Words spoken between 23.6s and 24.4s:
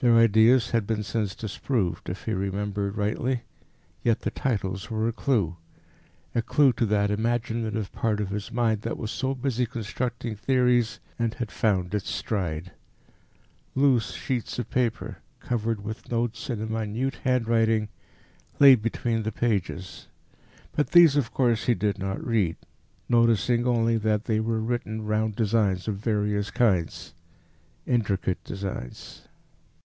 only that they